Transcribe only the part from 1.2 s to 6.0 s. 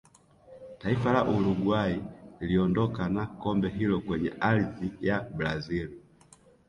uruguay liliondoka na kombe hilo kwenye ardhi ya brazil